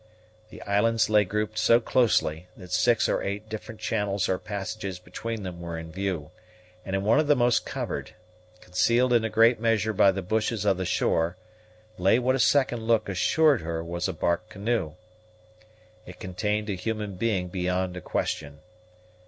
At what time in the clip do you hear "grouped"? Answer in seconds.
1.25-1.59